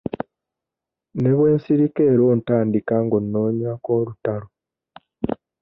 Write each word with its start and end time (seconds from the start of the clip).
Ne 1.21 1.31
bwe 1.37 1.49
nsirika 1.57 2.01
era 2.13 2.23
ontandika 2.33 2.93
ng'onnoonyaako 3.03 3.89
olutalo. 3.99 4.47